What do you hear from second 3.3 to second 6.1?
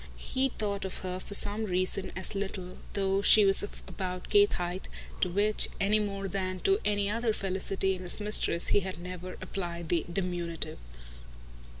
was of about Kate's height, to which, any